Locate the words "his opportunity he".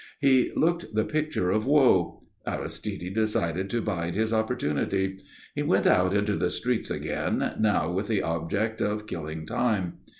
4.15-5.61